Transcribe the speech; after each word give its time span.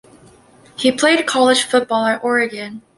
He 0.77 0.91
played 0.91 1.27
college 1.27 1.61
football 1.61 2.05
at 2.07 2.23
Oregon. 2.23 2.81